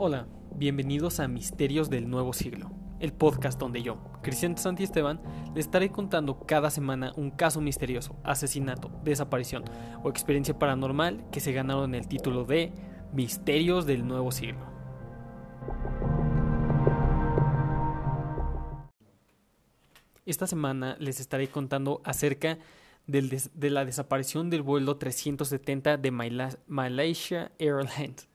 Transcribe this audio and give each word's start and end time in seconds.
Hola, 0.00 0.28
bienvenidos 0.54 1.18
a 1.18 1.26
Misterios 1.26 1.90
del 1.90 2.08
Nuevo 2.08 2.32
Siglo, 2.32 2.70
el 3.00 3.12
podcast 3.12 3.58
donde 3.58 3.82
yo, 3.82 3.98
Cristian 4.22 4.56
Santi 4.56 4.84
Esteban, 4.84 5.20
les 5.56 5.64
estaré 5.64 5.90
contando 5.90 6.38
cada 6.46 6.70
semana 6.70 7.12
un 7.16 7.32
caso 7.32 7.60
misterioso, 7.60 8.14
asesinato, 8.22 8.92
desaparición 9.02 9.64
o 10.04 10.08
experiencia 10.08 10.56
paranormal 10.56 11.28
que 11.32 11.40
se 11.40 11.50
ganaron 11.50 11.96
el 11.96 12.06
título 12.06 12.44
de 12.44 12.72
Misterios 13.12 13.86
del 13.86 14.06
Nuevo 14.06 14.30
Siglo. 14.30 14.64
Esta 20.26 20.46
semana 20.46 20.96
les 21.00 21.18
estaré 21.18 21.48
contando 21.48 22.02
acerca 22.04 22.58
de 23.08 23.70
la 23.70 23.84
desaparición 23.84 24.48
del 24.48 24.62
vuelo 24.62 24.96
370 24.96 25.96
de 25.96 26.12
Malaysia 26.68 27.50
Airlines. 27.58 28.28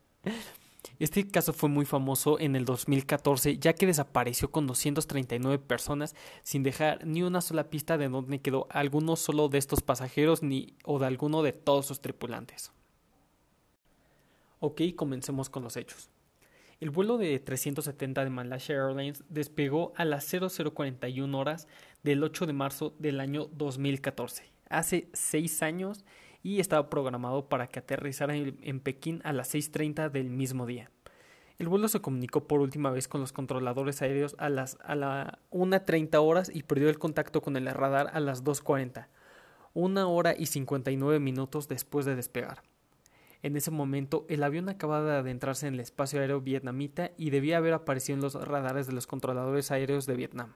Este 1.03 1.27
caso 1.27 1.51
fue 1.51 1.67
muy 1.67 1.83
famoso 1.83 2.39
en 2.39 2.55
el 2.55 2.63
2014 2.63 3.57
ya 3.57 3.73
que 3.73 3.85
desapareció 3.85 4.51
con 4.51 4.67
239 4.67 5.59
personas 5.59 6.15
sin 6.43 6.63
dejar 6.63 7.05
ni 7.05 7.23
una 7.23 7.41
sola 7.41 7.69
pista 7.69 7.97
de 7.97 8.07
dónde 8.07 8.39
quedó 8.39 8.67
alguno 8.69 9.17
solo 9.17 9.49
de 9.49 9.57
estos 9.57 9.81
pasajeros 9.81 10.43
ni 10.43 10.77
o 10.85 10.99
de 10.99 11.07
alguno 11.07 11.43
de 11.43 11.51
todos 11.51 11.87
sus 11.87 11.99
tripulantes. 11.99 12.71
Ok, 14.61 14.81
comencemos 14.95 15.49
con 15.49 15.63
los 15.63 15.75
hechos. 15.75 16.09
El 16.79 16.89
vuelo 16.89 17.17
de 17.17 17.37
370 17.37 18.23
de 18.23 18.29
Malaysia 18.29 18.75
Airlines 18.75 19.25
despegó 19.27 19.91
a 19.97 20.05
las 20.05 20.25
0041 20.25 21.37
horas 21.37 21.67
del 22.03 22.23
8 22.23 22.45
de 22.45 22.53
marzo 22.53 22.95
del 22.97 23.19
año 23.19 23.49
2014 23.51 24.53
hace 24.73 25.07
seis 25.13 25.61
años 25.61 26.03
y 26.43 26.59
estaba 26.59 26.89
programado 26.89 27.47
para 27.47 27.67
que 27.67 27.79
aterrizara 27.79 28.35
en, 28.35 28.79
Pekín 28.81 29.21
a 29.23 29.31
las 29.31 29.55
6.30 29.55 30.11
del 30.11 30.29
mismo 30.29 30.65
día. 30.65 30.91
El 31.57 31.69
vuelo 31.69 31.87
se 31.87 32.01
comunicó 32.01 32.47
por 32.47 32.59
última 32.59 32.91
vez 32.91 33.07
con 33.07 33.21
los 33.21 33.31
controladores 33.31 34.01
aéreos 34.01 34.35
a 34.37 34.49
las 34.49 34.77
a 34.83 34.95
la 34.95 35.39
1.30 35.51 36.15
horas 36.21 36.51
y 36.53 36.63
perdió 36.63 36.89
el 36.89 36.99
contacto 36.99 37.41
con 37.41 37.55
el 37.55 37.67
radar 37.67 38.09
a 38.13 38.19
las 38.19 38.43
2.40, 38.43 39.07
una 39.73 40.07
hora 40.07 40.35
y 40.37 40.47
59 40.47 41.19
minutos 41.19 41.69
después 41.69 42.05
de 42.05 42.15
despegar. 42.15 42.63
En 43.41 43.55
ese 43.55 43.71
momento, 43.71 44.25
el 44.29 44.43
avión 44.43 44.69
acababa 44.69 45.11
de 45.11 45.17
adentrarse 45.17 45.67
en 45.67 45.75
el 45.75 45.79
espacio 45.79 46.19
aéreo 46.19 46.41
vietnamita 46.41 47.11
y 47.17 47.29
debía 47.29 47.57
haber 47.57 47.73
aparecido 47.73 48.15
en 48.15 48.21
los 48.21 48.35
radares 48.35 48.87
de 48.87 48.93
los 48.93 49.07
controladores 49.07 49.69
aéreos 49.71 50.05
de 50.05 50.15
Vietnam. 50.15 50.53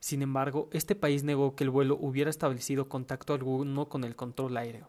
Sin 0.00 0.22
embargo, 0.22 0.68
este 0.72 0.94
país 0.94 1.24
negó 1.24 1.56
que 1.56 1.64
el 1.64 1.70
vuelo 1.70 1.96
hubiera 2.00 2.30
establecido 2.30 2.88
contacto 2.88 3.34
alguno 3.34 3.88
con 3.88 4.04
el 4.04 4.14
control 4.14 4.56
aéreo. 4.56 4.88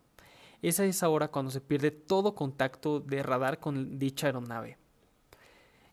Esa 0.61 0.85
es 0.85 1.03
ahora 1.03 1.29
cuando 1.29 1.51
se 1.51 1.61
pierde 1.61 1.91
todo 1.91 2.35
contacto 2.35 2.99
de 2.99 3.23
radar 3.23 3.59
con 3.59 3.97
dicha 3.97 4.27
aeronave. 4.27 4.77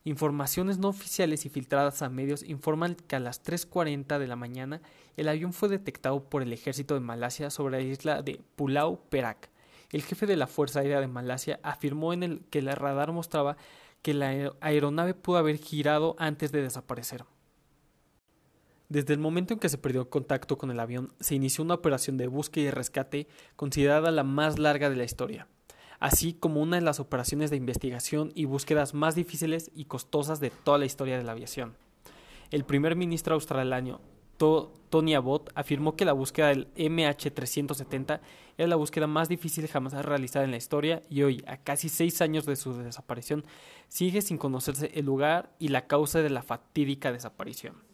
Informaciones 0.05 0.79
no 0.79 0.89
oficiales 0.89 1.47
y 1.47 1.49
filtradas 1.49 2.01
a 2.03 2.09
medios 2.09 2.45
informan 2.45 2.95
que 2.95 3.17
a 3.17 3.21
las 3.21 3.43
3.40 3.43 4.19
de 4.19 4.27
la 4.29 4.37
mañana 4.37 4.81
el 5.17 5.29
avión 5.29 5.53
fue 5.53 5.69
detectado 5.69 6.23
por 6.29 6.43
el 6.43 6.53
ejército 6.53 6.95
de 6.95 7.01
Malasia 7.01 7.51
sobre 7.51 7.79
la 7.79 7.83
isla 7.83 8.23
de 8.23 8.41
Pulau 8.55 9.01
Perak. 9.09 9.51
El 9.91 10.03
jefe 10.03 10.27
de 10.27 10.37
la 10.37 10.47
Fuerza 10.47 10.81
Aérea 10.81 11.01
de 11.01 11.09
Malasia 11.09 11.59
afirmó 11.63 12.13
en 12.13 12.23
el 12.23 12.45
que 12.51 12.61
el 12.61 12.69
radar 12.69 13.11
mostraba 13.11 13.57
que 14.03 14.15
la 14.15 14.53
aeronave 14.61 15.15
pudo 15.15 15.39
haber 15.39 15.57
girado 15.59 16.15
antes 16.19 16.53
de 16.53 16.63
desaparecer. 16.63 17.25
Desde 18.89 19.15
el 19.15 19.19
momento 19.19 19.55
en 19.55 19.61
que 19.61 19.69
se 19.69 19.79
perdió 19.79 20.09
contacto 20.11 20.59
con 20.59 20.71
el 20.71 20.79
avión, 20.79 21.13
se 21.19 21.35
inició 21.35 21.65
una 21.65 21.75
operación 21.75 22.17
de 22.17 22.29
búsqueda 22.29 22.67
y 22.67 22.71
rescate 22.71 23.27
considerada 23.57 24.11
la 24.11 24.23
más 24.23 24.59
larga 24.59 24.91
de 24.91 24.97
la 24.97 25.05
historia, 25.05 25.49
así 25.99 26.35
como 26.35 26.63
una 26.63 26.77
de 26.77 26.83
las 26.83 27.01
operaciones 27.01 27.51
de 27.51 27.57
investigación 27.57 28.31
y 28.35 28.45
búsquedas 28.45 28.95
más 28.95 29.15
difíciles 29.15 29.71
y 29.75 29.87
costosas 29.87 30.39
de 30.39 30.51
toda 30.51 30.79
la 30.79 30.87
historia 30.87 31.19
de 31.19 31.25
la 31.25 31.33
aviación. 31.33 31.75
El 32.51 32.65
primer 32.65 32.95
ministro 32.95 33.35
australiano 33.35 34.01
Tony 34.39 35.15
Abbott 35.15 35.51
afirmó 35.55 35.97
que 35.97 36.05
la 36.05 36.13
búsqueda 36.13 36.49
del 36.49 36.73
MH370 36.75 38.21
era 38.57 38.69
la 38.69 38.77
búsqueda 38.77 39.07
más 39.07 39.29
difícil 39.29 39.67
jamás 39.67 39.93
realizada 40.05 40.45
en 40.45 40.51
la 40.51 40.57
historia 40.57 41.03
y 41.11 41.23
hoy, 41.23 41.43
a 41.47 41.57
casi 41.57 41.89
seis 41.89 42.21
años 42.21 42.47
de 42.47 42.57
su 42.57 42.75
desaparición, 42.75 43.45
sigue 43.89 44.23
sin 44.23 44.39
conocerse 44.39 44.91
el 44.95 45.07
lugar 45.07 45.55
y 45.59 45.69
la 45.69 45.87
causa 45.87 46.23
de 46.23 46.31
la 46.31 46.43
fatídica 46.43 47.13
desaparición. 47.13 47.86